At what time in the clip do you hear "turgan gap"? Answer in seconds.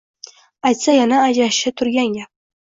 1.83-2.33